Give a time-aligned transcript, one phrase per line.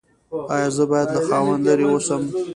[0.55, 2.23] ایا زه باید له خاوند لرې اوسم؟